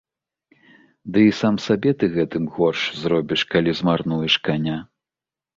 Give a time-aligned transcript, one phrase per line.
[1.17, 4.77] Ды і сам сабе ты гэтым горш зробіш, калі змарнуеш каня.